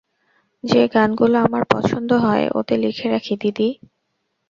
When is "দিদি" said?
3.41-3.69